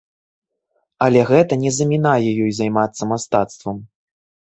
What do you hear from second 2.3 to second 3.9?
ёй займацца мастацтвам.